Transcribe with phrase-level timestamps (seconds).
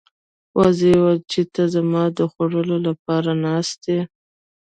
[0.59, 4.01] وزې وویل چې ته زما د خوړلو لپاره ناست یې.